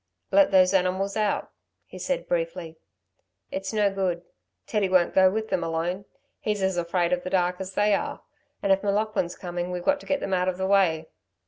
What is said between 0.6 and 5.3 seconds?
animals out," he said briefly. "It's no good, Teddy won't go